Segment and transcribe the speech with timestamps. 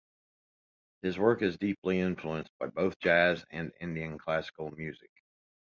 [1.03, 5.11] His work is deeply influenced by both jazz and Indian classical music.